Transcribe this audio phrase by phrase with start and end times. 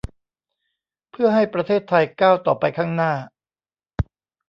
[1.11, 3.13] เพื่อให้ประเทศไทยก้าวต่อไปข้างหน้า